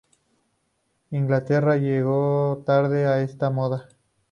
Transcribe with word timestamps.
Inglaterra 1.11 1.75
llegó 1.77 2.63
tarde 2.65 3.05
a 3.05 3.21
esta 3.21 3.51
moda. 3.51 3.87